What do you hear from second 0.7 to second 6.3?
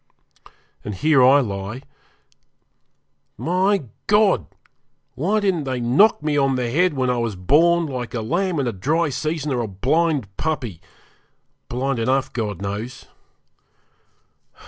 And here I lie my God! why didn't they knock